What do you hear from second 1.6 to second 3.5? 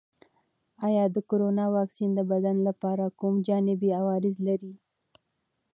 واکسین د بدن لپاره کوم